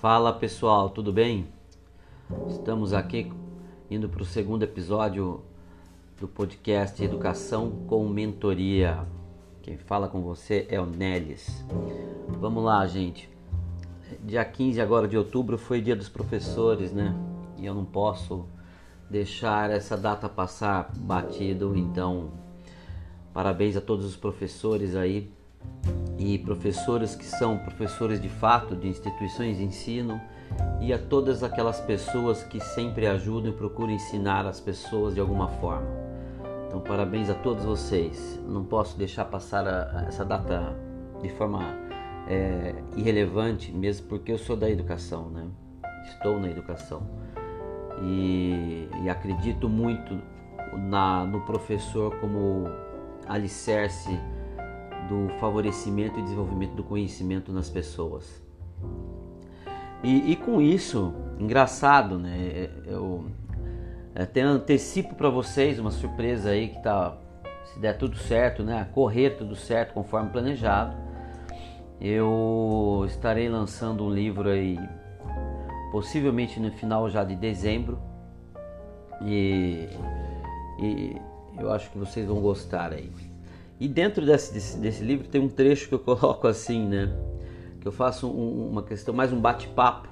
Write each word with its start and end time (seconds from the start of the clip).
Fala 0.00 0.32
pessoal, 0.32 0.90
tudo 0.90 1.12
bem? 1.12 1.48
Estamos 2.48 2.92
aqui 2.92 3.32
indo 3.90 4.08
para 4.08 4.22
o 4.22 4.24
segundo 4.24 4.62
episódio 4.62 5.42
do 6.20 6.28
podcast 6.28 7.02
Educação 7.02 7.72
com 7.88 8.08
Mentoria. 8.08 9.04
Quem 9.60 9.76
fala 9.76 10.06
com 10.06 10.22
você 10.22 10.68
é 10.70 10.80
o 10.80 10.86
Nelis. 10.86 11.64
Vamos 12.28 12.62
lá, 12.62 12.86
gente. 12.86 13.28
Dia 14.22 14.44
15 14.44 14.80
agora 14.80 15.08
de 15.08 15.18
outubro 15.18 15.58
foi 15.58 15.80
dia 15.80 15.96
dos 15.96 16.08
professores, 16.08 16.92
né? 16.92 17.12
E 17.56 17.66
eu 17.66 17.74
não 17.74 17.84
posso 17.84 18.46
deixar 19.10 19.68
essa 19.68 19.96
data 19.96 20.28
passar 20.28 20.92
batido, 20.94 21.76
então 21.76 22.30
parabéns 23.34 23.76
a 23.76 23.80
todos 23.80 24.06
os 24.06 24.14
professores 24.14 24.94
aí 24.94 25.28
e 26.18 26.38
professores 26.38 27.14
que 27.14 27.24
são 27.24 27.58
professores 27.58 28.20
de 28.20 28.28
fato 28.28 28.74
de 28.74 28.88
instituições 28.88 29.56
de 29.56 29.64
ensino 29.64 30.20
e 30.80 30.92
a 30.92 30.98
todas 30.98 31.42
aquelas 31.42 31.80
pessoas 31.80 32.42
que 32.42 32.60
sempre 32.60 33.06
ajudam 33.06 33.52
e 33.52 33.54
procuram 33.54 33.92
ensinar 33.92 34.46
as 34.46 34.60
pessoas 34.60 35.14
de 35.14 35.20
alguma 35.20 35.48
forma. 35.48 35.86
Então, 36.66 36.80
parabéns 36.80 37.30
a 37.30 37.34
todos 37.34 37.64
vocês. 37.64 38.38
Não 38.46 38.64
posso 38.64 38.98
deixar 38.98 39.24
passar 39.26 39.66
a, 39.66 40.00
a 40.00 40.04
essa 40.06 40.24
data 40.24 40.76
de 41.22 41.28
forma 41.30 41.60
é, 42.26 42.74
irrelevante, 42.96 43.72
mesmo 43.72 44.06
porque 44.08 44.32
eu 44.32 44.38
sou 44.38 44.56
da 44.56 44.68
educação, 44.68 45.30
né? 45.30 45.46
Estou 46.10 46.38
na 46.40 46.48
educação 46.48 47.02
e, 48.02 48.88
e 49.02 49.08
acredito 49.08 49.68
muito 49.68 50.20
na, 50.76 51.24
no 51.24 51.40
professor 51.42 52.14
como 52.16 52.64
alicerce 53.26 54.18
do 55.08 55.28
favorecimento 55.38 56.18
e 56.18 56.22
desenvolvimento 56.22 56.74
do 56.74 56.84
conhecimento 56.84 57.52
nas 57.52 57.68
pessoas. 57.68 58.42
E, 60.02 60.32
e 60.32 60.36
com 60.36 60.60
isso, 60.60 61.12
engraçado, 61.38 62.18
né? 62.18 62.36
É, 62.38 62.70
eu 62.86 63.24
até 64.14 64.42
antecipo 64.42 65.14
para 65.14 65.28
vocês 65.30 65.78
uma 65.78 65.90
surpresa 65.90 66.50
aí 66.50 66.68
que 66.68 66.82
tá, 66.82 67.16
se 67.64 67.78
der 67.78 67.96
tudo 67.96 68.16
certo, 68.16 68.62
né? 68.62 68.88
Correr 68.92 69.30
tudo 69.30 69.56
certo 69.56 69.94
conforme 69.94 70.30
planejado, 70.30 70.96
eu 72.00 73.04
estarei 73.06 73.48
lançando 73.48 74.04
um 74.04 74.10
livro 74.10 74.48
aí, 74.48 74.78
possivelmente 75.90 76.60
no 76.60 76.70
final 76.70 77.10
já 77.10 77.24
de 77.24 77.34
dezembro, 77.34 77.98
e, 79.22 79.88
e 80.80 81.16
eu 81.58 81.72
acho 81.72 81.90
que 81.90 81.98
vocês 81.98 82.26
vão 82.26 82.40
gostar 82.40 82.92
aí. 82.92 83.10
E 83.80 83.86
dentro 83.86 84.26
desse, 84.26 84.52
desse, 84.52 84.76
desse, 84.76 85.04
livro 85.04 85.28
tem 85.28 85.40
um 85.40 85.48
trecho 85.48 85.88
que 85.88 85.94
eu 85.94 85.98
coloco 86.00 86.46
assim, 86.48 86.84
né? 86.84 87.12
Que 87.80 87.86
eu 87.86 87.92
faço 87.92 88.28
um, 88.28 88.68
uma 88.70 88.82
questão, 88.82 89.14
mais 89.14 89.32
um 89.32 89.40
bate-papo. 89.40 90.08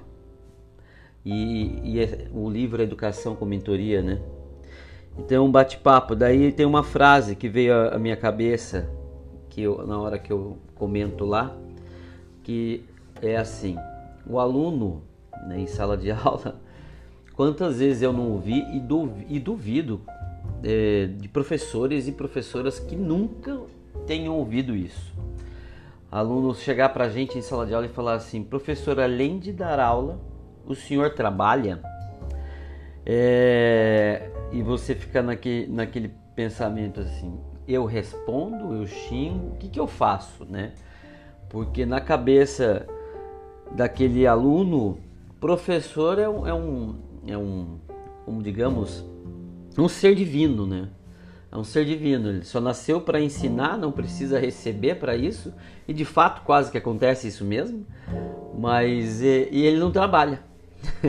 E, 1.25 1.81
e 1.83 1.99
é, 1.99 2.27
o 2.33 2.49
livro 2.49 2.81
é 2.81 2.85
Educação 2.85 3.35
com 3.35 3.43
Mentoria, 3.43 4.01
né? 4.01 4.21
Então, 5.17 5.45
um 5.45 5.51
bate-papo. 5.51 6.15
Daí 6.15 6.51
tem 6.53 6.65
uma 6.65 6.83
frase 6.83 7.35
que 7.35 7.49
veio 7.49 7.73
à 7.93 7.99
minha 7.99 8.15
cabeça, 8.15 8.89
que 9.49 9.63
eu, 9.63 9.85
na 9.85 9.99
hora 9.99 10.17
que 10.17 10.31
eu 10.31 10.57
comento 10.75 11.25
lá, 11.25 11.53
que 12.43 12.85
é 13.21 13.35
assim: 13.35 13.75
o 14.25 14.39
aluno 14.39 15.03
né, 15.47 15.59
em 15.59 15.67
sala 15.67 15.97
de 15.97 16.09
aula, 16.11 16.61
quantas 17.33 17.79
vezes 17.79 18.01
eu 18.01 18.13
não 18.13 18.31
ouvi 18.31 18.63
e 19.27 19.39
duvido 19.39 20.01
é, 20.63 21.07
de 21.07 21.27
professores 21.27 22.07
e 22.07 22.11
professoras 22.11 22.79
que 22.79 22.95
nunca 22.95 23.59
tenham 24.05 24.35
ouvido 24.35 24.75
isso. 24.75 25.13
Alunos 26.11 26.59
chegar 26.61 26.89
para 26.89 27.05
a 27.05 27.09
gente 27.09 27.37
em 27.37 27.41
sala 27.41 27.65
de 27.65 27.73
aula 27.73 27.85
e 27.85 27.89
falar 27.89 28.13
assim: 28.13 28.43
professor, 28.43 28.99
além 28.99 29.39
de 29.39 29.51
dar 29.51 29.79
aula, 29.79 30.19
o 30.65 30.73
senhor 30.73 31.13
trabalha? 31.13 31.81
É, 33.05 34.29
e 34.51 34.61
você 34.61 34.95
fica 34.95 35.21
naquele, 35.21 36.13
pensamento 36.35 37.01
assim: 37.01 37.37
eu 37.67 37.85
respondo, 37.85 38.73
eu 38.73 38.87
xingo, 38.87 39.47
o 39.47 39.55
que, 39.57 39.67
que 39.67 39.79
eu 39.79 39.87
faço, 39.87 40.45
né? 40.45 40.71
Porque 41.49 41.85
na 41.85 41.99
cabeça 41.99 42.85
daquele 43.71 44.25
aluno, 44.25 44.97
professor 45.39 46.19
é 46.19 46.27
um, 46.27 46.47
é 46.47 46.53
um, 46.53 46.95
é 47.27 47.37
um 47.37 47.79
como 48.25 48.41
digamos, 48.41 49.05
um 49.81 49.87
ser 49.87 50.15
divino, 50.15 50.65
né? 50.65 50.89
É 51.51 51.57
um 51.57 51.63
ser 51.63 51.85
divino, 51.85 52.29
ele 52.29 52.43
só 52.43 52.59
nasceu 52.59 52.99
para 52.99 53.21
ensinar, 53.21 53.77
não 53.77 53.91
precisa 53.91 54.39
receber 54.39 54.95
para 54.95 55.15
isso, 55.15 55.53
e 55.87 55.93
de 55.93 56.03
fato 56.03 56.41
quase 56.43 56.69
que 56.71 56.77
acontece 56.77 57.27
isso 57.27 57.45
mesmo, 57.45 57.85
mas 58.57 59.21
e, 59.21 59.47
e 59.51 59.65
ele 59.65 59.79
não 59.79 59.91
trabalha. 59.91 60.41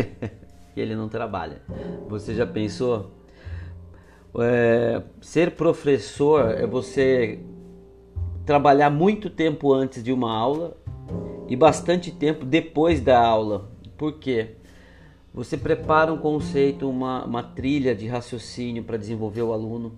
ele 0.77 0.95
não 0.95 1.09
trabalha. 1.09 1.61
Você 2.09 2.35
já 2.35 2.47
pensou? 2.47 3.11
É, 4.39 5.03
ser 5.21 5.53
professor 5.53 6.51
é 6.51 6.67
você 6.67 7.41
trabalhar 8.47 8.91
muito 8.91 9.29
tempo 9.29 9.73
antes 9.73 10.03
de 10.03 10.13
uma 10.13 10.33
aula 10.33 10.77
e 11.49 11.57
bastante 11.57 12.11
tempo 12.11 12.45
depois 12.45 13.01
da 13.01 13.19
aula. 13.19 13.71
Por 13.97 14.15
quê? 14.15 14.58
Você 15.33 15.57
prepara 15.57 16.13
um 16.13 16.19
conceito, 16.19 16.89
uma, 16.89 17.25
uma 17.25 17.43
trilha 17.43 17.95
de 17.95 18.07
raciocínio 18.07 18.83
para 18.83 18.97
desenvolver 18.97 19.43
o 19.43 19.53
aluno. 19.53 19.93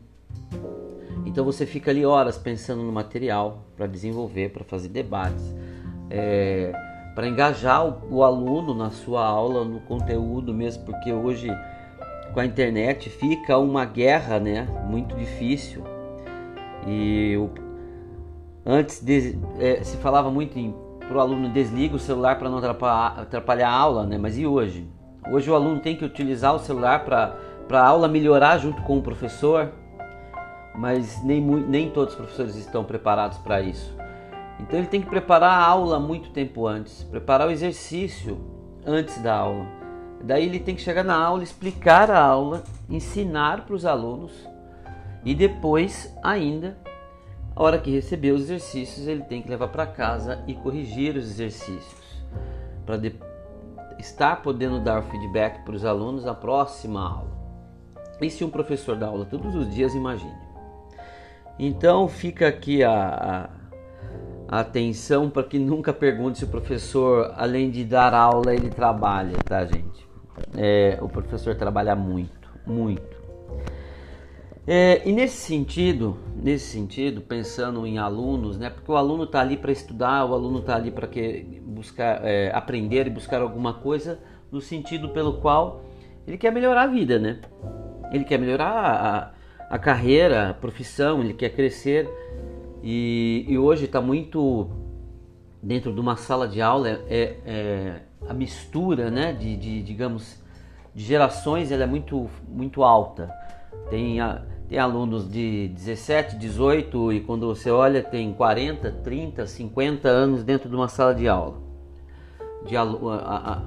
Então 1.24 1.44
você 1.44 1.64
fica 1.64 1.90
ali 1.90 2.04
horas 2.04 2.36
pensando 2.36 2.82
no 2.82 2.92
material 2.92 3.64
para 3.76 3.86
desenvolver, 3.86 4.50
para 4.50 4.64
fazer 4.64 4.88
debates, 4.88 5.54
é, 6.10 6.72
para 7.14 7.28
engajar 7.28 7.86
o, 7.86 8.16
o, 8.16 8.24
aluno 8.24 8.74
na 8.74 8.90
sua 8.90 9.24
aula, 9.24 9.64
no 9.64 9.80
conteúdo 9.80 10.52
mesmo, 10.52 10.84
porque 10.84 11.12
hoje 11.12 11.48
com 12.32 12.40
a 12.40 12.46
internet 12.46 13.10
fica 13.10 13.58
uma 13.58 13.84
guerra, 13.84 14.38
né, 14.40 14.66
muito 14.88 15.14
difícil. 15.16 15.84
E 16.86 17.36
antes 18.64 19.00
de, 19.00 19.38
é, 19.58 19.82
se 19.82 19.96
falava 19.98 20.30
muito 20.30 20.58
para 21.00 21.16
o 21.16 21.20
aluno 21.20 21.48
desliga 21.48 21.96
o 21.96 21.98
celular 21.98 22.38
para 22.38 22.48
não 22.48 22.58
atrapalhar, 22.58 23.20
atrapalhar 23.20 23.68
a 23.68 23.74
aula, 23.74 24.06
né? 24.06 24.16
Mas 24.16 24.38
e 24.38 24.46
hoje? 24.46 24.86
Hoje 25.28 25.50
o 25.50 25.54
aluno 25.54 25.80
tem 25.80 25.94
que 25.94 26.04
utilizar 26.04 26.54
o 26.54 26.58
celular 26.58 27.04
para 27.04 27.36
a 27.70 27.86
aula 27.86 28.08
melhorar 28.08 28.58
junto 28.58 28.82
com 28.82 28.98
o 28.98 29.02
professor, 29.02 29.70
mas 30.74 31.22
nem, 31.22 31.40
nem 31.40 31.90
todos 31.90 32.14
os 32.14 32.18
professores 32.18 32.56
estão 32.56 32.84
preparados 32.84 33.38
para 33.38 33.60
isso. 33.60 33.94
Então 34.58 34.78
ele 34.78 34.88
tem 34.88 35.00
que 35.00 35.08
preparar 35.08 35.52
a 35.52 35.64
aula 35.64 36.00
muito 36.00 36.30
tempo 36.30 36.66
antes, 36.66 37.02
preparar 37.04 37.48
o 37.48 37.50
exercício 37.50 38.40
antes 38.84 39.22
da 39.22 39.34
aula. 39.36 39.66
Daí 40.22 40.44
ele 40.44 40.58
tem 40.58 40.74
que 40.74 40.82
chegar 40.82 41.04
na 41.04 41.16
aula, 41.16 41.42
explicar 41.42 42.10
a 42.10 42.20
aula, 42.20 42.64
ensinar 42.88 43.64
para 43.64 43.74
os 43.74 43.86
alunos 43.86 44.32
e 45.24 45.34
depois 45.34 46.14
ainda, 46.22 46.76
a 47.54 47.62
hora 47.62 47.78
que 47.78 47.90
receber 47.90 48.32
os 48.32 48.42
exercícios, 48.42 49.06
ele 49.06 49.22
tem 49.22 49.42
que 49.42 49.50
levar 49.50 49.68
para 49.68 49.86
casa 49.86 50.42
e 50.46 50.54
corrigir 50.54 51.16
os 51.16 51.24
exercícios 51.24 52.00
para 52.84 52.96
depois 52.96 53.29
estar 54.00 54.42
podendo 54.42 54.80
dar 54.80 55.02
feedback 55.02 55.64
para 55.64 55.74
os 55.74 55.84
alunos 55.84 56.24
na 56.24 56.34
próxima 56.34 57.00
aula. 57.00 57.40
E 58.20 58.28
se 58.28 58.44
um 58.44 58.50
professor 58.50 58.96
dá 58.96 59.06
aula 59.06 59.24
todos 59.24 59.54
os 59.54 59.72
dias, 59.72 59.94
imagine. 59.94 60.34
Então 61.58 62.08
fica 62.08 62.48
aqui 62.48 62.82
a, 62.82 63.48
a, 64.48 64.56
a 64.56 64.60
atenção 64.60 65.30
para 65.30 65.42
que 65.42 65.58
nunca 65.58 65.92
pergunte 65.92 66.38
se 66.38 66.44
o 66.44 66.48
professor, 66.48 67.32
além 67.36 67.70
de 67.70 67.84
dar 67.84 68.14
aula, 68.14 68.54
ele 68.54 68.70
trabalha, 68.70 69.36
tá, 69.44 69.64
gente? 69.64 70.08
É, 70.56 70.98
o 71.00 71.08
professor 71.08 71.54
trabalha 71.54 71.94
muito, 71.94 72.50
muito. 72.66 73.19
É, 74.72 75.02
e 75.04 75.12
nesse 75.12 75.36
sentido, 75.36 76.16
nesse 76.36 76.66
sentido, 76.66 77.20
pensando 77.20 77.84
em 77.84 77.98
alunos, 77.98 78.56
né? 78.56 78.70
Porque 78.70 78.88
o 78.92 78.94
aluno 78.94 79.24
está 79.24 79.40
ali 79.40 79.56
para 79.56 79.72
estudar, 79.72 80.24
o 80.24 80.32
aluno 80.32 80.60
está 80.60 80.76
ali 80.76 80.92
para 80.92 81.08
buscar 81.62 82.24
é, 82.24 82.52
aprender 82.54 83.04
e 83.08 83.10
buscar 83.10 83.42
alguma 83.42 83.74
coisa 83.74 84.20
no 84.48 84.60
sentido 84.60 85.08
pelo 85.08 85.40
qual 85.40 85.82
ele 86.24 86.38
quer 86.38 86.52
melhorar 86.52 86.82
a 86.82 86.86
vida, 86.86 87.18
né? 87.18 87.40
Ele 88.12 88.22
quer 88.22 88.38
melhorar 88.38 89.34
a, 89.68 89.74
a 89.74 89.76
carreira, 89.76 90.50
a 90.50 90.54
profissão, 90.54 91.20
ele 91.20 91.34
quer 91.34 91.50
crescer 91.50 92.08
e, 92.80 93.44
e 93.48 93.58
hoje 93.58 93.86
está 93.86 94.00
muito 94.00 94.70
dentro 95.60 95.92
de 95.92 95.98
uma 95.98 96.14
sala 96.14 96.46
de 96.46 96.62
aula 96.62 96.90
é, 97.08 97.38
é 97.44 98.00
a 98.28 98.32
mistura, 98.32 99.10
né? 99.10 99.32
De, 99.32 99.56
de 99.56 99.82
digamos 99.82 100.40
de 100.94 101.02
gerações, 101.02 101.72
ela 101.72 101.82
é 101.82 101.86
muito 101.86 102.30
muito 102.48 102.84
alta. 102.84 103.34
Tem, 103.88 104.20
a, 104.20 104.42
tem 104.68 104.78
alunos 104.78 105.30
de 105.30 105.68
17, 105.68 106.36
18 106.36 107.12
e 107.12 107.20
quando 107.20 107.46
você 107.46 107.70
olha 107.70 108.02
tem 108.02 108.32
40, 108.32 108.90
30, 108.90 109.46
50 109.46 110.08
anos 110.08 110.44
dentro 110.44 110.68
de 110.68 110.74
uma 110.74 110.88
sala 110.88 111.14
de 111.14 111.28
aula. 111.28 111.60
De, 112.66 112.76
a, 112.76 112.82
a, 112.82 113.62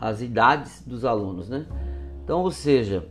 as 0.00 0.20
idades 0.20 0.82
dos 0.86 1.04
alunos, 1.04 1.48
né? 1.48 1.66
Então, 2.24 2.40
ou 2.40 2.50
seja, 2.50 3.06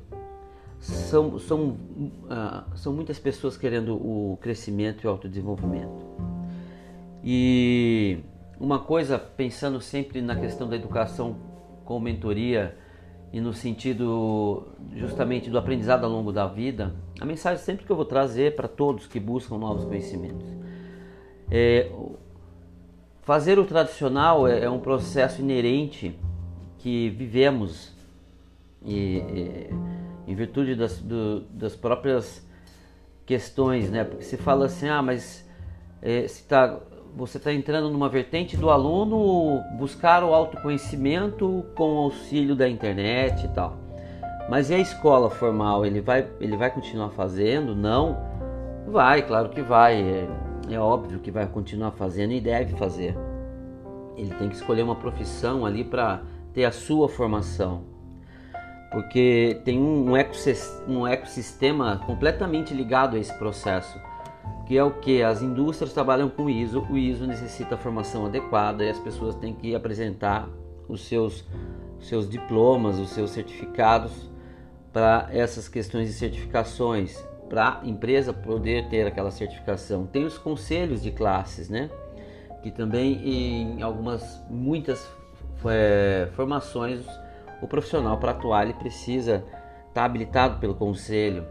são, 0.79 1.37
são, 1.37 1.69
uh, 1.69 2.75
são 2.75 2.93
muitas 2.93 3.19
pessoas 3.19 3.55
querendo 3.55 3.95
o 3.95 4.37
crescimento 4.41 5.03
e 5.03 5.07
o 5.07 5.09
autodesenvolvimento. 5.11 6.05
E 7.23 8.19
uma 8.59 8.79
coisa 8.79 9.17
pensando 9.19 9.79
sempre 9.79 10.21
na 10.21 10.35
questão 10.35 10.67
da 10.67 10.75
educação 10.75 11.35
com 11.85 11.99
mentoria 11.99 12.75
e 13.31 13.39
no 13.39 13.53
sentido 13.53 14.67
justamente 14.95 15.49
do 15.49 15.57
aprendizado 15.57 16.03
ao 16.03 16.11
longo 16.11 16.31
da 16.31 16.47
vida, 16.47 16.93
a 17.19 17.25
mensagem 17.25 17.63
sempre 17.63 17.85
que 17.85 17.91
eu 17.91 17.95
vou 17.95 18.05
trazer 18.05 18.55
para 18.55 18.67
todos 18.67 19.07
que 19.07 19.19
buscam 19.19 19.57
novos 19.57 19.85
conhecimentos 19.85 20.47
é 21.49 21.91
fazer 23.21 23.59
o 23.59 23.65
tradicional 23.65 24.47
é, 24.47 24.63
é 24.63 24.69
um 24.69 24.79
processo 24.79 25.41
inerente 25.41 26.17
que 26.79 27.09
vivemos 27.09 27.91
e, 28.83 29.17
e 29.17 29.69
em 30.27 30.35
virtude 30.35 30.75
das, 30.75 30.99
do, 30.99 31.41
das 31.41 31.75
próprias 31.75 32.45
questões, 33.25 33.89
né? 33.89 34.03
Porque 34.03 34.23
se 34.23 34.37
fala 34.37 34.65
assim, 34.65 34.87
ah, 34.87 35.01
mas 35.01 35.47
é, 36.01 36.27
se 36.27 36.43
tá, 36.47 36.79
você 37.15 37.37
está 37.37 37.53
entrando 37.53 37.89
numa 37.89 38.09
vertente 38.09 38.55
do 38.55 38.69
aluno 38.69 39.61
buscar 39.77 40.23
o 40.23 40.33
autoconhecimento 40.33 41.65
com 41.75 41.95
o 41.95 41.97
auxílio 41.99 42.55
da 42.55 42.67
internet 42.67 43.45
e 43.45 43.49
tal. 43.49 43.77
Mas 44.49 44.69
e 44.69 44.73
a 44.73 44.79
escola 44.79 45.29
formal? 45.29 45.85
Ele 45.85 46.01
vai, 46.01 46.27
ele 46.39 46.57
vai 46.57 46.69
continuar 46.71 47.09
fazendo? 47.09 47.75
Não? 47.75 48.17
Vai, 48.87 49.21
claro 49.21 49.49
que 49.49 49.61
vai. 49.61 50.01
É, 50.01 50.27
é 50.71 50.79
óbvio 50.79 51.19
que 51.19 51.31
vai 51.31 51.45
continuar 51.47 51.91
fazendo 51.91 52.33
e 52.33 52.41
deve 52.41 52.75
fazer. 52.75 53.15
Ele 54.17 54.33
tem 54.35 54.49
que 54.49 54.55
escolher 54.55 54.83
uma 54.83 54.95
profissão 54.95 55.65
ali 55.65 55.83
para 55.83 56.21
ter 56.53 56.65
a 56.65 56.71
sua 56.71 57.07
formação 57.07 57.91
porque 58.91 59.61
tem 59.63 59.79
um, 59.79 60.11
um 60.87 61.07
ecossistema 61.07 62.01
completamente 62.05 62.73
ligado 62.73 63.15
a 63.15 63.19
esse 63.19 63.33
processo, 63.35 63.97
que 64.71 64.77
é 64.77 64.83
o 64.85 64.89
que 64.91 65.21
as 65.21 65.41
indústrias 65.41 65.91
trabalham 65.91 66.29
com 66.29 66.49
ISO, 66.49 66.87
o 66.89 66.97
ISO 66.97 67.27
necessita 67.27 67.75
formação 67.75 68.25
adequada 68.25 68.85
e 68.85 68.89
as 68.89 68.97
pessoas 68.97 69.35
têm 69.35 69.53
que 69.53 69.75
apresentar 69.75 70.47
os 70.87 71.01
seus, 71.01 71.43
seus 71.99 72.29
diplomas, 72.29 72.97
os 72.97 73.09
seus 73.09 73.31
certificados 73.31 74.31
para 74.93 75.27
essas 75.29 75.67
questões 75.67 76.07
de 76.07 76.13
certificações, 76.13 77.21
para 77.49 77.81
a 77.81 77.85
empresa 77.85 78.31
poder 78.31 78.87
ter 78.87 79.05
aquela 79.05 79.29
certificação. 79.29 80.05
Tem 80.05 80.23
os 80.23 80.37
conselhos 80.37 81.03
de 81.03 81.11
classes, 81.11 81.67
né? 81.67 81.89
Que 82.63 82.71
também 82.71 83.21
em 83.27 83.81
algumas, 83.81 84.41
muitas 84.49 85.05
é, 85.65 86.29
formações 86.31 87.05
o 87.61 87.67
profissional 87.67 88.17
para 88.19 88.31
atuar 88.31 88.63
ele 88.63 88.73
precisa 88.75 89.43
estar 89.89 89.91
tá 89.95 90.05
habilitado 90.05 90.61
pelo 90.61 90.75
conselho 90.75 91.45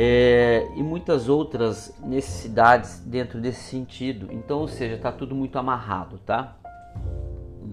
é, 0.00 0.64
e 0.76 0.82
muitas 0.82 1.28
outras 1.28 1.92
necessidades 2.04 3.00
dentro 3.00 3.40
desse 3.40 3.62
sentido. 3.62 4.28
Então, 4.30 4.60
ou 4.60 4.68
seja, 4.68 4.94
está 4.94 5.10
tudo 5.10 5.34
muito 5.34 5.58
amarrado, 5.58 6.18
tá? 6.18 6.56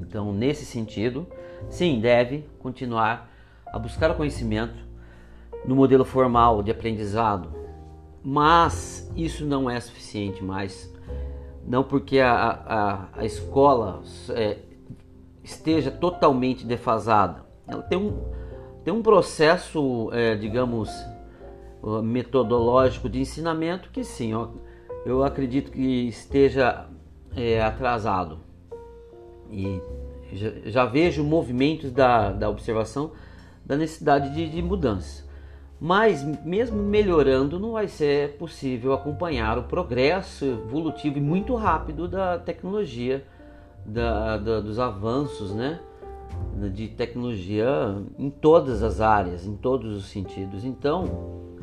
Então, 0.01 0.33
nesse 0.33 0.65
sentido, 0.65 1.27
sim, 1.69 1.99
deve 1.99 2.43
continuar 2.57 3.29
a 3.67 3.77
buscar 3.77 4.09
o 4.09 4.15
conhecimento 4.15 4.73
no 5.67 5.75
modelo 5.75 6.03
formal 6.03 6.63
de 6.63 6.71
aprendizado, 6.71 7.49
mas 8.23 9.07
isso 9.15 9.45
não 9.45 9.69
é 9.69 9.79
suficiente 9.79 10.43
mais. 10.43 10.91
Não 11.63 11.83
porque 11.83 12.19
a, 12.19 12.33
a, 12.33 13.19
a 13.19 13.25
escola 13.25 14.01
é, 14.29 14.57
esteja 15.43 15.91
totalmente 15.91 16.65
defasada. 16.65 17.45
Ela 17.67 17.83
tem 17.83 17.99
um, 17.99 18.19
tem 18.83 18.91
um 18.91 19.03
processo, 19.03 20.09
é, 20.11 20.35
digamos, 20.35 20.89
metodológico 22.03 23.07
de 23.07 23.19
ensinamento 23.19 23.89
que 23.91 24.03
sim, 24.03 24.33
ó, 24.33 24.49
eu 25.05 25.23
acredito 25.23 25.71
que 25.71 26.07
esteja 26.07 26.87
é, 27.35 27.61
atrasado. 27.61 28.39
E 29.51 29.79
já, 30.33 30.51
já, 30.65 30.85
vejo 30.85 31.23
movimentos 31.23 31.91
da, 31.91 32.31
da 32.31 32.49
observação 32.49 33.11
da 33.63 33.77
necessidade 33.77 34.33
de, 34.33 34.49
de 34.49 34.61
mudança. 34.61 35.23
Mas 35.79 36.23
mesmo 36.43 36.81
melhorando, 36.81 37.59
não 37.59 37.73
vai 37.73 37.87
ser 37.87 38.37
possível 38.37 38.93
acompanhar 38.93 39.57
o 39.57 39.63
progresso 39.63 40.45
evolutivo 40.45 41.17
e 41.17 41.21
muito 41.21 41.53
rápido 41.55 42.07
da 42.07 42.39
tecnologia 42.39 43.23
da, 43.85 44.37
da, 44.37 44.61
dos 44.61 44.79
avanços 44.79 45.53
né, 45.53 45.79
de 46.73 46.87
tecnologia 46.87 47.67
em 48.17 48.29
todas 48.29 48.81
as 48.81 49.01
áreas, 49.01 49.45
em 49.45 49.55
todos 49.55 49.95
os 49.95 50.05
sentidos. 50.05 50.63
Então, 50.63 51.54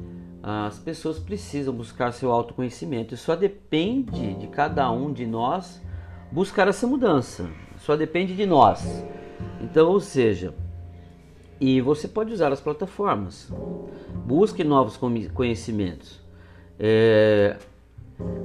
as 0.42 0.78
pessoas 0.78 1.20
precisam 1.20 1.72
buscar 1.72 2.12
seu 2.12 2.32
autoconhecimento 2.32 3.14
e 3.14 3.16
só 3.16 3.36
depende 3.36 4.34
de 4.34 4.48
cada 4.48 4.90
um 4.90 5.12
de 5.12 5.24
nós 5.24 5.80
buscar 6.32 6.66
essa 6.66 6.86
mudança. 6.86 7.48
Só 7.78 7.94
depende 7.94 8.34
de 8.34 8.44
nós. 8.44 9.04
Então, 9.60 9.88
ou 9.88 10.00
seja, 10.00 10.52
e 11.60 11.80
você 11.80 12.08
pode 12.08 12.32
usar 12.32 12.52
as 12.52 12.60
plataformas. 12.60 13.52
Busque 14.26 14.64
novos 14.64 14.98
conhecimentos. 15.32 16.20
É, 16.78 17.56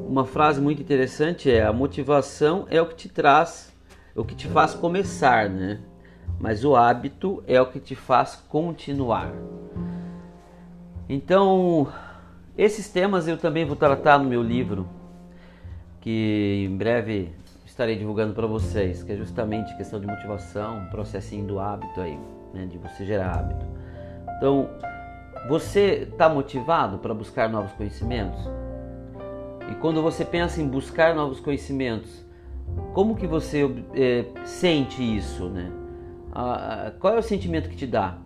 uma 0.07 0.23
frase 0.23 0.61
muito 0.61 0.81
interessante 0.81 1.49
é: 1.49 1.63
a 1.63 1.73
motivação 1.73 2.67
é 2.69 2.79
o 2.79 2.85
que 2.85 2.95
te 2.95 3.09
traz, 3.09 3.73
o 4.15 4.23
que 4.23 4.35
te 4.35 4.47
faz 4.47 4.75
começar, 4.75 5.49
né? 5.49 5.79
Mas 6.39 6.63
o 6.63 6.75
hábito 6.75 7.43
é 7.47 7.59
o 7.59 7.65
que 7.65 7.79
te 7.79 7.95
faz 7.95 8.35
continuar. 8.47 9.33
Então, 11.09 11.87
esses 12.57 12.89
temas 12.89 13.27
eu 13.27 13.37
também 13.37 13.63
vou 13.63 13.75
tratar 13.75 14.17
no 14.17 14.25
meu 14.25 14.43
livro, 14.43 14.87
que 16.01 16.67
em 16.69 16.75
breve 16.75 17.31
estarei 17.65 17.95
divulgando 17.95 18.33
para 18.33 18.45
vocês, 18.45 19.03
que 19.03 19.11
é 19.13 19.15
justamente 19.15 19.75
questão 19.77 19.99
de 19.99 20.07
motivação, 20.07 20.85
processinho 20.91 21.45
do 21.45 21.59
hábito 21.59 22.01
aí, 22.01 22.19
né, 22.53 22.65
de 22.65 22.77
você 22.77 23.05
gerar 23.05 23.37
hábito. 23.37 23.65
Então, 24.37 24.69
você 25.47 26.07
está 26.11 26.27
motivado 26.27 26.97
para 26.97 27.13
buscar 27.13 27.47
novos 27.47 27.71
conhecimentos? 27.71 28.41
E 29.71 29.75
quando 29.75 30.01
você 30.01 30.25
pensa 30.25 30.61
em 30.61 30.67
buscar 30.67 31.15
novos 31.15 31.39
conhecimentos, 31.39 32.25
como 32.93 33.15
que 33.15 33.27
você 33.27 33.63
é, 33.93 34.25
sente 34.43 35.01
isso, 35.01 35.45
né? 35.47 35.71
Ah, 36.33 36.91
qual 36.99 37.15
é 37.15 37.19
o 37.19 37.23
sentimento 37.23 37.69
que 37.69 37.75
te 37.75 37.87
dá? 37.87 38.17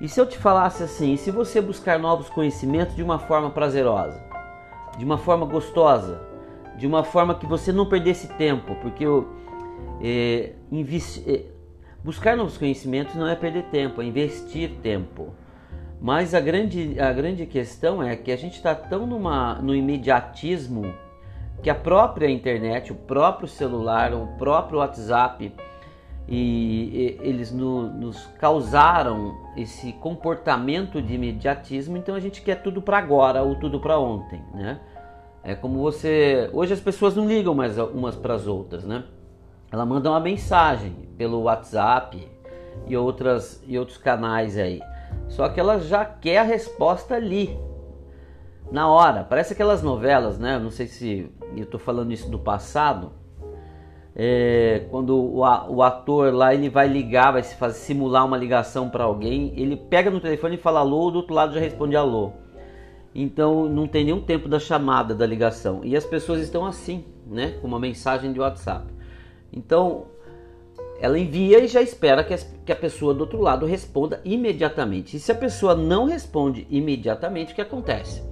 E 0.00 0.08
se 0.08 0.18
eu 0.18 0.26
te 0.26 0.38
falasse 0.38 0.82
assim, 0.82 1.16
se 1.16 1.30
você 1.30 1.60
buscar 1.60 1.98
novos 1.98 2.30
conhecimentos 2.30 2.96
de 2.96 3.02
uma 3.02 3.18
forma 3.18 3.50
prazerosa, 3.50 4.22
de 4.96 5.04
uma 5.04 5.18
forma 5.18 5.44
gostosa, 5.44 6.22
de 6.78 6.86
uma 6.86 7.04
forma 7.04 7.34
que 7.34 7.44
você 7.44 7.70
não 7.70 7.86
perdesse 7.86 8.28
tempo, 8.28 8.74
porque 8.76 9.04
eu, 9.04 9.28
é, 10.00 10.54
é, 11.26 11.44
buscar 12.02 12.34
novos 12.34 12.56
conhecimentos 12.56 13.14
não 13.14 13.28
é 13.28 13.36
perder 13.36 13.64
tempo, 13.64 14.00
é 14.00 14.04
investir 14.06 14.70
tempo. 14.82 15.34
Mas 16.00 16.34
a 16.34 16.40
grande, 16.40 16.98
a 16.98 17.12
grande 17.12 17.44
questão 17.44 18.02
é 18.02 18.16
que 18.16 18.32
a 18.32 18.36
gente 18.36 18.54
está 18.54 18.74
tão 18.74 19.06
numa, 19.06 19.56
no 19.56 19.74
imediatismo 19.74 20.94
que 21.62 21.68
a 21.68 21.74
própria 21.74 22.30
internet, 22.30 22.90
o 22.90 22.94
próprio 22.94 23.46
celular, 23.46 24.14
o 24.14 24.26
próprio 24.38 24.78
WhatsApp, 24.78 25.52
e, 26.30 27.18
eles 27.20 27.50
no, 27.50 27.90
nos 27.90 28.26
causaram 28.38 29.36
esse 29.56 29.92
comportamento 29.94 31.02
de 31.02 31.14
imediatismo, 31.14 31.96
então 31.96 32.14
a 32.14 32.20
gente 32.20 32.40
quer 32.40 32.62
tudo 32.62 32.80
para 32.80 32.98
agora 32.98 33.42
ou 33.42 33.56
tudo 33.56 33.80
para 33.80 33.98
ontem, 33.98 34.40
né? 34.54 34.80
É 35.42 35.54
como 35.54 35.80
você. 35.80 36.48
Hoje 36.52 36.72
as 36.72 36.80
pessoas 36.80 37.16
não 37.16 37.26
ligam 37.26 37.54
mais 37.54 37.76
umas 37.78 38.14
para 38.14 38.34
as 38.34 38.46
outras, 38.46 38.84
né? 38.84 39.04
Ela 39.72 39.84
manda 39.84 40.10
uma 40.10 40.20
mensagem 40.20 40.92
pelo 41.16 41.42
WhatsApp 41.42 42.28
e, 42.86 42.96
outras, 42.96 43.62
e 43.66 43.78
outros 43.78 43.98
canais 43.98 44.56
aí. 44.58 44.80
Só 45.28 45.48
que 45.48 45.58
ela 45.58 45.78
já 45.78 46.04
quer 46.04 46.38
a 46.38 46.42
resposta 46.42 47.14
ali, 47.14 47.58
na 48.70 48.88
hora. 48.88 49.24
Parece 49.24 49.52
aquelas 49.52 49.82
novelas, 49.82 50.38
né? 50.38 50.58
Não 50.58 50.70
sei 50.70 50.86
se 50.86 51.30
eu 51.56 51.64
estou 51.64 51.80
falando 51.80 52.12
isso 52.12 52.30
do 52.30 52.38
passado. 52.38 53.12
É, 54.22 54.82
quando 54.90 55.16
o, 55.16 55.38
o, 55.38 55.82
ator 55.82 56.34
lá 56.34 56.52
ele 56.52 56.68
vai 56.68 56.86
ligar, 56.86 57.32
vai 57.32 57.42
se 57.42 57.56
fazer 57.56 57.78
simular 57.78 58.26
uma 58.26 58.36
ligação 58.36 58.90
para 58.90 59.04
alguém, 59.04 59.54
ele 59.56 59.78
pega 59.78 60.10
no 60.10 60.20
telefone 60.20 60.56
e 60.56 60.58
fala 60.58 60.80
alô, 60.80 61.10
do 61.10 61.16
outro 61.16 61.32
lado 61.32 61.54
já 61.54 61.60
responde 61.60 61.96
alô. 61.96 62.32
Então 63.14 63.66
não 63.66 63.86
tem 63.86 64.04
nenhum 64.04 64.20
tempo 64.20 64.46
da 64.46 64.58
chamada 64.58 65.14
da 65.14 65.24
ligação. 65.24 65.80
E 65.82 65.96
as 65.96 66.04
pessoas 66.04 66.42
estão 66.42 66.66
assim, 66.66 67.02
né? 67.26 67.54
Com 67.62 67.68
uma 67.68 67.80
mensagem 67.80 68.30
de 68.30 68.38
WhatsApp. 68.38 68.92
Então 69.50 70.04
ela 71.00 71.18
envia 71.18 71.58
e 71.58 71.66
já 71.66 71.80
espera 71.80 72.22
que, 72.22 72.36
que 72.66 72.72
a 72.72 72.76
pessoa 72.76 73.14
do 73.14 73.22
outro 73.22 73.40
lado 73.40 73.64
responda 73.64 74.20
imediatamente. 74.22 75.16
E 75.16 75.18
se 75.18 75.32
a 75.32 75.34
pessoa 75.34 75.74
não 75.74 76.04
responde 76.04 76.66
imediatamente, 76.68 77.52
o 77.52 77.54
que 77.54 77.62
acontece? 77.62 78.22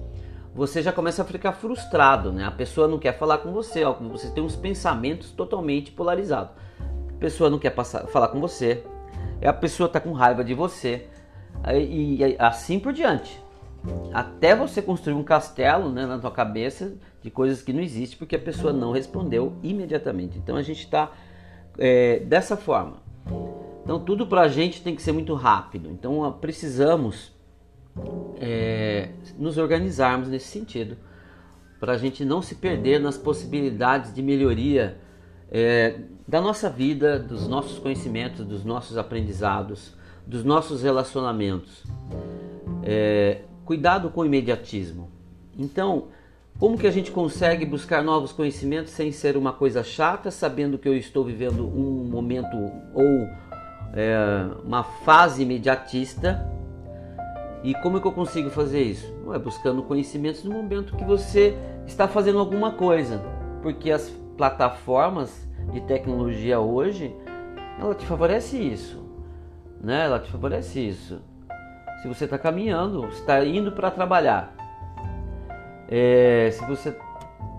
Você 0.59 0.83
já 0.83 0.91
começa 0.91 1.21
a 1.21 1.25
ficar 1.25 1.53
frustrado, 1.53 2.33
né? 2.33 2.43
A 2.43 2.51
pessoa 2.51 2.85
não 2.85 2.99
quer 2.99 3.17
falar 3.17 3.37
com 3.37 3.53
você, 3.53 3.85
ó, 3.85 3.93
você 3.93 4.29
tem 4.29 4.43
uns 4.43 4.57
pensamentos 4.57 5.31
totalmente 5.31 5.89
polarizados. 5.89 6.51
A 7.15 7.17
pessoa 7.17 7.49
não 7.49 7.57
quer 7.57 7.69
passar, 7.69 8.05
falar 8.07 8.27
com 8.27 8.41
você, 8.41 8.83
a 9.41 9.53
pessoa 9.53 9.87
está 9.87 10.01
com 10.01 10.11
raiva 10.11 10.43
de 10.43 10.53
você, 10.53 11.07
e, 11.73 12.17
e 12.17 12.35
assim 12.37 12.77
por 12.77 12.91
diante. 12.91 13.41
até 14.13 14.53
você 14.53 14.81
construir 14.81 15.13
um 15.13 15.23
castelo 15.23 15.89
né, 15.93 16.05
na 16.05 16.19
tua 16.19 16.29
cabeça 16.29 16.93
de 17.21 17.31
coisas 17.31 17.61
que 17.61 17.71
não 17.71 17.79
existem 17.79 18.19
porque 18.19 18.35
a 18.35 18.39
pessoa 18.39 18.73
não 18.73 18.91
respondeu 18.91 19.55
imediatamente. 19.63 20.37
Então 20.37 20.57
a 20.57 20.61
gente 20.61 20.83
está 20.83 21.09
é, 21.77 22.19
dessa 22.19 22.57
forma. 22.57 22.97
Então 23.85 23.97
tudo 23.97 24.27
para 24.27 24.41
a 24.41 24.49
gente 24.49 24.81
tem 24.81 24.93
que 24.93 25.01
ser 25.01 25.13
muito 25.13 25.33
rápido. 25.35 25.89
Então 25.89 26.37
precisamos 26.41 27.38
é, 28.39 29.09
nos 29.37 29.57
organizarmos 29.57 30.29
nesse 30.29 30.47
sentido 30.47 30.97
para 31.79 31.93
a 31.93 31.97
gente 31.97 32.25
não 32.25 32.41
se 32.41 32.55
perder 32.55 32.99
nas 32.99 33.17
possibilidades 33.17 34.13
de 34.13 34.21
melhoria 34.21 34.97
é, 35.49 35.99
da 36.27 36.41
nossa 36.41 36.69
vida, 36.69 37.17
dos 37.17 37.47
nossos 37.47 37.79
conhecimentos, 37.79 38.45
dos 38.45 38.65
nossos 38.65 38.97
aprendizados, 38.97 39.95
dos 40.27 40.43
nossos 40.43 40.83
relacionamentos. 40.83 41.83
É, 42.83 43.41
cuidado 43.65 44.09
com 44.09 44.21
o 44.21 44.25
imediatismo. 44.25 45.09
Então, 45.57 46.07
como 46.59 46.77
que 46.77 46.85
a 46.85 46.91
gente 46.91 47.09
consegue 47.09 47.65
buscar 47.65 48.03
novos 48.03 48.31
conhecimentos 48.33 48.91
sem 48.91 49.11
ser 49.11 49.37
uma 49.37 49.53
coisa 49.53 49.83
chata, 49.83 50.29
sabendo 50.29 50.77
que 50.77 50.87
eu 50.87 50.95
estou 50.95 51.23
vivendo 51.23 51.65
um 51.65 52.03
momento 52.03 52.55
ou 52.93 53.27
é, 53.93 54.17
uma 54.63 54.83
fase 54.83 55.43
imediatista? 55.43 56.58
E 57.63 57.73
como 57.75 57.97
é 57.97 58.01
que 58.01 58.07
eu 58.07 58.11
consigo 58.11 58.49
fazer 58.49 58.81
isso? 58.81 59.13
Não 59.23 59.33
é 59.33 59.39
buscando 59.39 59.83
conhecimentos 59.83 60.43
no 60.43 60.51
momento 60.51 60.95
que 60.95 61.03
você 61.03 61.57
está 61.85 62.07
fazendo 62.07 62.39
alguma 62.39 62.71
coisa, 62.71 63.21
porque 63.61 63.91
as 63.91 64.09
plataformas 64.37 65.47
de 65.73 65.81
tecnologia 65.81 66.59
hoje, 66.59 67.13
ela 67.79 67.93
te 67.93 68.05
favorece 68.05 68.57
isso, 68.57 69.03
né? 69.81 70.05
Ela 70.05 70.19
te 70.19 70.31
favorece 70.31 70.79
isso. 70.79 71.21
Se 72.01 72.07
você 72.07 72.23
está 72.23 72.37
caminhando, 72.37 73.05
está 73.07 73.43
indo 73.43 73.73
para 73.73 73.91
trabalhar, 73.91 74.55
é, 75.89 76.49
se 76.51 76.65
você 76.65 76.95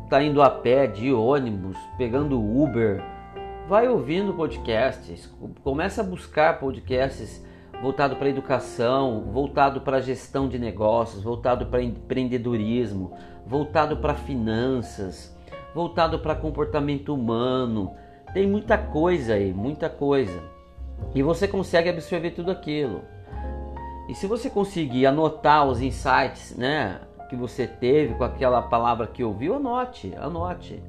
está 0.04 0.22
indo 0.22 0.40
a 0.40 0.48
pé, 0.48 0.86
de 0.86 1.12
ônibus, 1.12 1.76
pegando 1.98 2.40
Uber, 2.40 3.02
vai 3.68 3.86
ouvindo 3.86 4.32
podcasts, 4.32 5.32
começa 5.62 6.00
a 6.00 6.04
buscar 6.04 6.58
podcasts 6.58 7.44
voltado 7.80 8.16
para 8.16 8.28
educação, 8.28 9.24
voltado 9.32 9.80
para 9.80 10.00
gestão 10.00 10.48
de 10.48 10.58
negócios, 10.58 11.22
voltado 11.22 11.66
para 11.66 11.82
empreendedorismo, 11.82 13.12
voltado 13.46 13.96
para 13.96 14.14
finanças, 14.14 15.36
voltado 15.74 16.18
para 16.18 16.34
comportamento 16.34 17.14
humano, 17.14 17.94
tem 18.32 18.46
muita 18.46 18.76
coisa 18.76 19.34
aí, 19.34 19.52
muita 19.52 19.88
coisa. 19.88 20.42
E 21.14 21.22
você 21.22 21.48
consegue 21.48 21.88
absorver 21.88 22.30
tudo 22.30 22.50
aquilo. 22.50 23.02
E 24.08 24.14
se 24.14 24.26
você 24.26 24.50
conseguir 24.50 25.06
anotar 25.06 25.66
os 25.66 25.80
insights, 25.80 26.56
né, 26.56 27.00
que 27.28 27.36
você 27.36 27.66
teve 27.66 28.14
com 28.14 28.24
aquela 28.24 28.60
palavra 28.60 29.06
que 29.06 29.22
ouviu, 29.22 29.54
anote, 29.54 30.12
anote. 30.16 30.82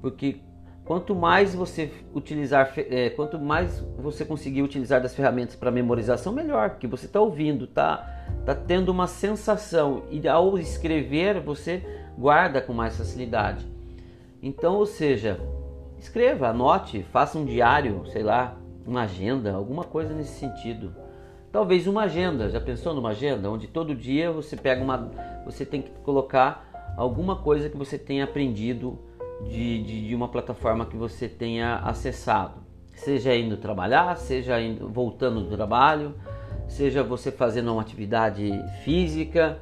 Porque 0.00 0.40
quanto 0.88 1.14
mais 1.14 1.54
você 1.54 1.92
utilizar, 2.14 2.72
é, 2.78 3.10
quanto 3.10 3.38
mais 3.38 3.78
você 3.98 4.24
conseguir 4.24 4.62
utilizar 4.62 5.02
das 5.02 5.14
ferramentas 5.14 5.54
para 5.54 5.70
memorização, 5.70 6.32
melhor, 6.32 6.70
porque 6.70 6.86
você 6.86 7.04
está 7.04 7.20
ouvindo, 7.20 7.66
tá, 7.66 8.24
tá 8.46 8.54
tendo 8.54 8.88
uma 8.88 9.06
sensação 9.06 10.04
e 10.10 10.26
ao 10.26 10.58
escrever 10.58 11.42
você 11.42 11.82
guarda 12.16 12.62
com 12.62 12.72
mais 12.72 12.96
facilidade. 12.96 13.70
Então, 14.42 14.76
ou 14.76 14.86
seja, 14.86 15.38
escreva, 15.98 16.48
anote, 16.48 17.02
faça 17.12 17.36
um 17.36 17.44
diário, 17.44 18.04
sei 18.06 18.22
lá, 18.22 18.56
uma 18.86 19.02
agenda, 19.02 19.52
alguma 19.52 19.84
coisa 19.84 20.14
nesse 20.14 20.40
sentido. 20.40 20.96
Talvez 21.52 21.86
uma 21.86 22.04
agenda, 22.04 22.48
já 22.48 22.62
pensou 22.62 22.94
numa 22.94 23.10
agenda 23.10 23.50
onde 23.50 23.66
todo 23.66 23.94
dia 23.94 24.32
você 24.32 24.56
pega 24.56 24.82
uma, 24.82 25.10
você 25.44 25.66
tem 25.66 25.82
que 25.82 25.90
colocar 26.02 26.94
alguma 26.96 27.36
coisa 27.36 27.68
que 27.68 27.76
você 27.76 27.98
tenha 27.98 28.24
aprendido 28.24 28.98
de, 29.46 29.82
de, 29.82 30.08
de 30.08 30.14
uma 30.14 30.28
plataforma 30.28 30.86
que 30.86 30.96
você 30.96 31.28
tenha 31.28 31.76
acessado, 31.76 32.60
seja 32.94 33.34
indo 33.34 33.56
trabalhar, 33.56 34.16
seja 34.16 34.60
indo, 34.60 34.88
voltando 34.88 35.42
do 35.42 35.56
trabalho, 35.56 36.14
seja 36.66 37.02
você 37.02 37.30
fazendo 37.30 37.72
uma 37.72 37.82
atividade 37.82 38.50
física, 38.84 39.58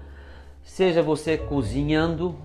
seja 0.62 1.02
você 1.02 1.36
cozinhando. 1.36 2.36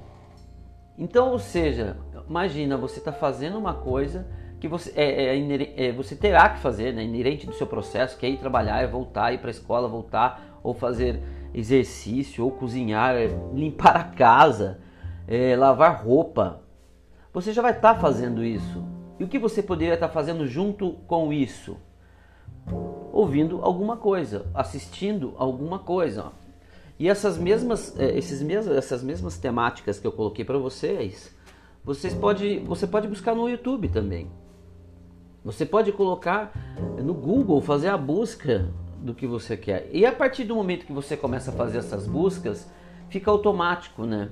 Então, 0.97 1.31
ou 1.31 1.39
seja, 1.39 1.97
Imagina, 2.31 2.77
você 2.77 2.99
está 2.99 3.11
fazendo 3.11 3.57
uma 3.57 3.73
coisa 3.73 4.25
que 4.57 4.65
você, 4.65 4.89
é, 4.95 5.35
é, 5.35 5.87
é, 5.87 5.91
você 5.91 6.15
terá 6.15 6.47
que 6.47 6.59
fazer, 6.59 6.93
né? 6.93 7.03
inerente 7.03 7.45
do 7.45 7.53
seu 7.53 7.67
processo, 7.67 8.17
que 8.17 8.25
é 8.25 8.29
ir 8.29 8.37
trabalhar, 8.37 8.81
é 8.81 8.87
voltar, 8.87 9.33
ir 9.33 9.39
para 9.39 9.49
a 9.49 9.51
escola, 9.51 9.85
voltar, 9.85 10.59
ou 10.63 10.73
fazer 10.73 11.21
exercício, 11.53 12.45
ou 12.45 12.51
cozinhar, 12.51 13.15
é 13.15 13.27
limpar 13.53 13.97
a 13.97 14.03
casa, 14.05 14.79
é, 15.27 15.57
lavar 15.57 16.05
roupa. 16.05 16.61
Você 17.33 17.53
já 17.53 17.61
vai 17.61 17.71
estar 17.71 17.95
tá 17.95 17.99
fazendo 17.99 18.43
isso. 18.43 18.83
E 19.19 19.23
o 19.23 19.27
que 19.27 19.39
você 19.39 19.63
poderia 19.63 19.93
estar 19.93 20.07
tá 20.07 20.13
fazendo 20.13 20.45
junto 20.45 20.93
com 21.07 21.31
isso? 21.31 21.77
Ouvindo 23.11 23.59
alguma 23.63 23.97
coisa, 23.97 24.45
assistindo 24.53 25.33
alguma 25.37 25.79
coisa. 25.79 26.31
E 26.99 27.07
essas 27.07 27.37
mesmas, 27.37 27.97
é, 27.99 28.17
esses 28.17 28.41
mesmos, 28.41 28.75
essas 28.75 29.01
mesmas 29.01 29.37
temáticas 29.37 29.97
que 29.99 30.05
eu 30.05 30.11
coloquei 30.11 30.45
para 30.45 30.57
vocês, 30.57 31.35
vocês 31.83 32.13
pode, 32.13 32.59
você 32.59 32.85
pode 32.85 33.07
buscar 33.07 33.33
no 33.33 33.49
YouTube 33.49 33.87
também. 33.89 34.29
Você 35.43 35.65
pode 35.65 35.91
colocar 35.91 36.51
no 37.03 37.13
Google, 37.13 37.59
fazer 37.61 37.87
a 37.87 37.97
busca 37.97 38.71
do 38.99 39.15
que 39.15 39.25
você 39.25 39.57
quer. 39.57 39.89
E 39.91 40.05
a 40.05 40.11
partir 40.11 40.43
do 40.43 40.55
momento 40.55 40.85
que 40.85 40.93
você 40.93 41.17
começa 41.17 41.49
a 41.49 41.53
fazer 41.53 41.79
essas 41.79 42.05
buscas, 42.05 42.69
fica 43.09 43.31
automático, 43.31 44.05
né? 44.05 44.29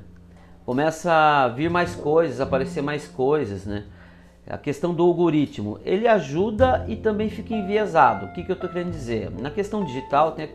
Começa 0.70 1.12
a 1.12 1.48
vir 1.48 1.68
mais 1.68 1.96
coisas, 1.96 2.40
aparecer 2.40 2.84
mais 2.84 3.08
coisas, 3.08 3.66
né? 3.66 3.86
A 4.48 4.56
questão 4.56 4.94
do 4.94 5.02
algoritmo, 5.02 5.80
ele 5.84 6.08
ajuda 6.08 6.86
e 6.88 6.96
também 6.96 7.28
fica 7.28 7.56
enviesado. 7.56 8.28
O 8.28 8.34
que, 8.34 8.44
que 8.44 8.52
eu 8.52 8.54
estou 8.54 8.70
querendo 8.70 8.92
dizer? 8.92 9.32
Na 9.32 9.50
questão 9.50 9.84
digital 9.84 10.34
tem 10.34 10.52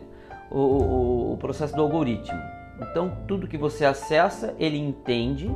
o, 0.49 0.57
o, 0.57 1.33
o 1.33 1.37
processo 1.37 1.75
do 1.75 1.81
algoritmo. 1.81 2.39
Então, 2.79 3.11
tudo 3.27 3.45
que 3.45 3.57
você 3.57 3.83
acessa, 3.83 4.55
ele 4.57 4.77
entende 4.77 5.53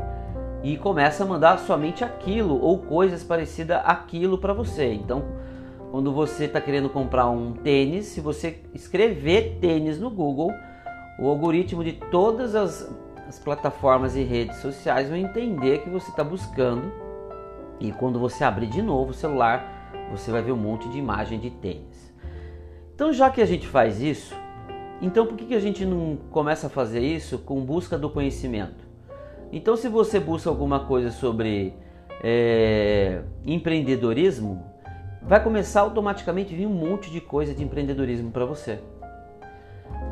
e 0.62 0.75
começa 0.75 1.24
a 1.24 1.25
mandar 1.25 1.58
somente 1.60 2.04
aquilo 2.04 2.62
ou 2.62 2.80
coisas 2.80 3.24
parecidas 3.24 3.82
aquilo 3.86 4.38
para 4.38 4.51
você. 4.51 4.92
Então, 4.92 5.24
quando 5.89 6.12
você 6.12 6.44
está 6.44 6.60
querendo 6.60 6.89
comprar 6.89 7.30
um 7.30 7.54
tênis, 7.54 8.08
se 8.08 8.20
você 8.20 8.62
escrever 8.74 9.58
tênis 9.62 9.98
no 9.98 10.10
Google, 10.10 10.51
o 11.18 11.30
algoritmo 11.30 11.82
de 11.82 11.94
todas 11.94 12.56
as, 12.56 12.94
as 13.29 13.38
plataformas 13.38 14.15
e 14.15 14.24
redes 14.24 14.57
sociais 14.57 15.07
vai 15.07 15.19
entender 15.19 15.83
que 15.83 15.89
você 15.89 16.09
está 16.09 16.24
buscando. 16.24 16.91
E 17.79 17.91
quando 17.91 18.19
você 18.19 18.43
abrir 18.43 18.65
de 18.65 18.81
novo 18.81 19.12
o 19.12 19.13
celular, 19.13 19.93
você 20.09 20.31
vai 20.31 20.41
ver 20.41 20.51
um 20.51 20.57
monte 20.57 20.89
de 20.89 20.98
imagem 20.98 21.39
de 21.39 21.51
tênis. 21.51 22.12
Então, 22.95 23.13
já 23.13 23.29
que 23.29 23.39
a 23.39 23.45
gente 23.45 23.67
faz 23.67 24.01
isso, 24.01 24.36
então 25.00 25.27
por 25.27 25.38
que, 25.38 25.45
que 25.45 25.53
a 25.53 25.59
gente 25.59 25.86
não 25.86 26.17
começa 26.31 26.65
a 26.65 26.69
fazer 26.71 27.01
isso 27.01 27.38
com 27.38 27.63
busca 27.63 28.00
do 28.00 28.09
conhecimento? 28.09 28.89
Então, 29.51 29.77
se 29.77 29.88
você 29.88 30.19
busca 30.19 30.50
alguma 30.50 30.79
coisa 30.86 31.12
sobre 31.12 31.75
é, 32.24 33.21
empreendedorismo, 33.45 34.65
vai 35.21 35.41
começar 35.41 35.81
automaticamente 35.81 36.51
a 36.55 36.57
vir 36.57 36.65
um 36.65 36.74
monte 36.74 37.12
de 37.12 37.21
coisa 37.21 37.53
de 37.53 37.63
empreendedorismo 37.63 38.31
para 38.31 38.45
você. 38.45 38.79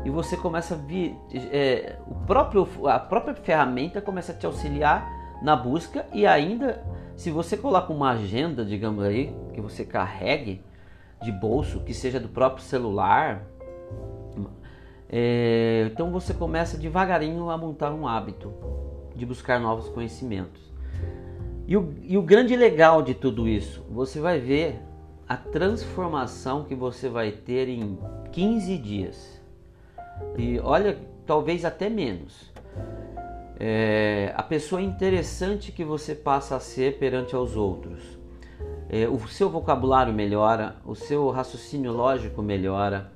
E 0.08 0.10
você 0.10 0.38
começa 0.38 0.72
a 0.72 0.78
vir, 0.78 1.14
é, 1.52 1.98
o 2.06 2.14
próprio, 2.14 2.66
a 2.88 2.98
própria 2.98 3.34
ferramenta 3.34 4.00
começa 4.00 4.32
a 4.32 4.34
te 4.34 4.46
auxiliar 4.46 5.06
na 5.42 5.54
busca 5.54 6.06
e 6.14 6.26
ainda, 6.26 6.82
se 7.14 7.30
você 7.30 7.58
coloca 7.58 7.92
uma 7.92 8.12
agenda, 8.12 8.64
digamos 8.64 9.04
aí, 9.04 9.36
que 9.52 9.60
você 9.60 9.84
carregue 9.84 10.64
de 11.20 11.30
bolso, 11.30 11.80
que 11.80 11.92
seja 11.92 12.18
do 12.18 12.26
próprio 12.26 12.64
celular, 12.64 13.44
é, 15.10 15.90
então 15.92 16.10
você 16.10 16.32
começa 16.32 16.78
devagarinho 16.78 17.50
a 17.50 17.58
montar 17.58 17.92
um 17.92 18.08
hábito 18.08 18.50
de 19.14 19.26
buscar 19.26 19.60
novos 19.60 19.90
conhecimentos. 19.90 20.72
E 21.66 21.76
o, 21.76 21.94
e 22.02 22.16
o 22.16 22.22
grande 22.22 22.56
legal 22.56 23.02
de 23.02 23.12
tudo 23.12 23.46
isso, 23.46 23.84
você 23.90 24.20
vai 24.20 24.40
ver 24.40 24.80
a 25.28 25.36
transformação 25.36 26.64
que 26.64 26.74
você 26.74 27.10
vai 27.10 27.30
ter 27.30 27.68
em 27.68 27.98
15 28.32 28.78
dias. 28.78 29.37
E 30.36 30.58
olha, 30.60 30.98
talvez 31.26 31.64
até 31.64 31.88
menos. 31.88 32.52
É, 33.60 34.32
a 34.36 34.42
pessoa 34.42 34.80
interessante 34.80 35.72
que 35.72 35.84
você 35.84 36.14
passa 36.14 36.56
a 36.56 36.60
ser 36.60 36.98
perante 36.98 37.34
aos 37.34 37.56
outros. 37.56 38.18
É, 38.88 39.08
o 39.08 39.18
seu 39.28 39.50
vocabulário 39.50 40.12
melhora, 40.12 40.76
o 40.84 40.94
seu 40.94 41.28
raciocínio 41.30 41.92
lógico 41.92 42.40
melhora, 42.40 43.10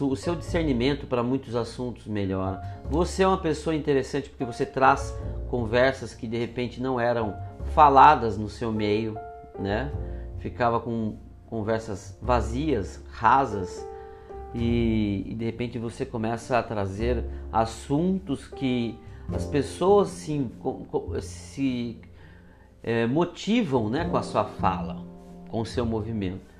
o 0.00 0.14
seu 0.14 0.36
discernimento 0.36 1.06
para 1.06 1.22
muitos 1.22 1.56
assuntos 1.56 2.06
melhora. 2.06 2.60
Você 2.88 3.24
é 3.24 3.26
uma 3.26 3.38
pessoa 3.38 3.74
interessante 3.74 4.28
porque 4.28 4.44
você 4.44 4.64
traz 4.64 5.12
conversas 5.48 6.14
que 6.14 6.28
de 6.28 6.38
repente 6.38 6.80
não 6.80 7.00
eram 7.00 7.34
faladas 7.74 8.38
no 8.38 8.48
seu 8.48 8.70
meio, 8.70 9.18
né? 9.58 9.90
Ficava 10.38 10.78
com 10.78 11.16
conversas 11.46 12.16
vazias, 12.22 13.02
rasas, 13.10 13.84
e, 14.56 15.24
e 15.26 15.34
de 15.34 15.44
repente 15.44 15.78
você 15.78 16.06
começa 16.06 16.58
a 16.58 16.62
trazer 16.62 17.24
assuntos 17.52 18.48
que 18.48 18.98
as 19.32 19.44
pessoas 19.44 20.08
se, 20.08 20.50
se 21.20 22.00
é, 22.82 23.06
motivam 23.06 23.90
né, 23.90 24.08
com 24.08 24.16
a 24.16 24.22
sua 24.22 24.44
fala, 24.44 25.04
com 25.48 25.60
o 25.60 25.66
seu 25.66 25.84
movimento. 25.84 26.54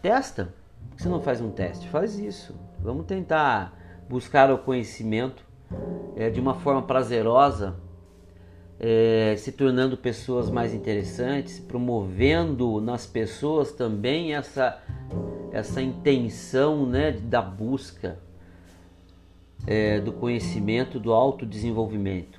Testa. 0.00 0.54
Por 0.90 0.96
que 0.96 1.02
você 1.02 1.08
não 1.08 1.20
faz 1.20 1.40
um 1.40 1.50
teste? 1.50 1.88
Faz 1.88 2.18
isso. 2.18 2.54
Vamos 2.78 3.06
tentar 3.06 3.76
buscar 4.08 4.50
o 4.52 4.58
conhecimento 4.58 5.44
é, 6.14 6.30
de 6.30 6.40
uma 6.40 6.54
forma 6.54 6.82
prazerosa, 6.82 7.76
é, 8.78 9.34
se 9.38 9.52
tornando 9.52 9.96
pessoas 9.96 10.50
mais 10.50 10.74
interessantes, 10.74 11.58
promovendo 11.58 12.80
nas 12.80 13.06
pessoas 13.06 13.72
também 13.72 14.34
essa, 14.34 14.80
essa 15.52 15.80
intenção 15.80 16.86
né, 16.86 17.12
da 17.12 17.40
busca 17.40 18.18
é, 19.66 20.00
do 20.00 20.12
conhecimento, 20.12 21.00
do 21.00 21.12
autodesenvolvimento. 21.12 22.38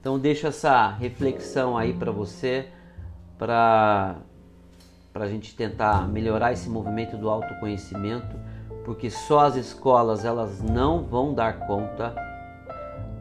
Então 0.00 0.18
deixo 0.18 0.46
essa 0.46 0.88
reflexão 0.90 1.76
aí 1.76 1.92
para 1.92 2.10
você, 2.10 2.68
para 3.38 4.16
a 5.14 5.26
gente 5.26 5.54
tentar 5.54 6.08
melhorar 6.08 6.52
esse 6.52 6.68
movimento 6.68 7.16
do 7.16 7.28
autoconhecimento, 7.28 8.36
porque 8.84 9.10
só 9.10 9.40
as 9.40 9.56
escolas 9.56 10.24
elas 10.24 10.62
não 10.62 11.02
vão 11.02 11.32
dar 11.32 11.66
conta 11.66 12.14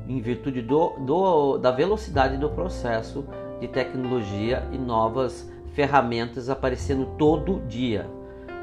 em 0.08 0.20
virtude 0.20 0.62
do, 0.62 0.90
do, 1.00 1.58
da 1.58 1.72
velocidade 1.72 2.38
do 2.38 2.50
processo 2.50 3.26
de 3.60 3.68
tecnologia 3.68 4.68
e 4.72 4.78
novas 4.78 5.52
ferramentas 5.74 6.50
aparecendo 6.50 7.06
todo 7.18 7.62
dia. 7.68 8.08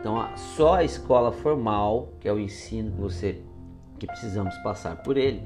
Então, 0.01 0.27
só 0.37 0.77
a 0.77 0.85
escola 0.85 1.33
formal, 1.33 2.09
que 2.21 2.29
é 2.29 2.33
o 2.33 2.39
ensino 2.39 2.91
que 2.93 3.01
você 3.01 3.43
que 3.99 4.07
precisamos 4.07 4.57
passar 4.59 4.97
por 5.03 5.19
ele, 5.19 5.43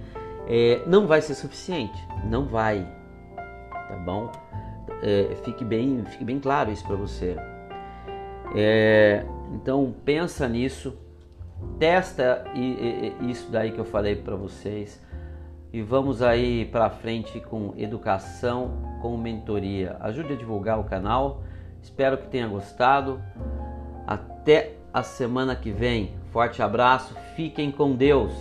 é, 0.47 0.83
não 0.87 1.07
vai 1.07 1.21
ser 1.21 1.35
suficiente. 1.35 1.99
Não 2.25 2.47
vai, 2.47 2.87
tá 3.35 3.97
bom? 4.05 4.31
É, 5.03 5.35
fique 5.45 5.65
bem, 5.65 6.05
fique 6.07 6.25
bem 6.25 6.39
claro 6.39 6.71
isso 6.71 6.87
para 6.87 6.95
você. 6.95 7.37
É, 8.55 9.27
então 9.53 9.93
pensa 10.05 10.49
nisso, 10.49 10.97
testa 11.79 12.45
isso 13.23 13.51
daí 13.51 13.73
que 13.73 13.79
eu 13.79 13.85
falei 13.85 14.15
para 14.15 14.37
vocês 14.37 15.03
e 15.75 15.83
vamos 15.83 16.23
aí 16.23 16.67
para 16.67 16.89
frente 16.89 17.41
com 17.41 17.75
educação, 17.77 18.97
com 19.03 19.17
mentoria. 19.17 19.97
Ajude 19.99 20.35
a 20.35 20.37
divulgar 20.37 20.79
o 20.79 20.85
canal. 20.85 21.43
Espero 21.83 22.17
que 22.17 22.29
tenha 22.29 22.47
gostado. 22.47 23.21
Até 24.07 24.77
a 24.93 25.03
semana 25.03 25.57
que 25.57 25.73
vem. 25.73 26.15
Forte 26.31 26.63
abraço. 26.63 27.17
Fiquem 27.35 27.73
com 27.73 27.91
Deus. 27.97 28.33